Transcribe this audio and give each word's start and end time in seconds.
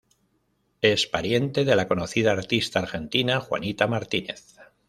Es 0.81 1.05
pariente 1.05 1.63
de 1.63 1.75
la 1.75 1.87
conocida 1.87 2.31
artista 2.31 2.79
argentina 2.79 3.39
Juanita 3.39 3.85
Martínez. 3.85 4.55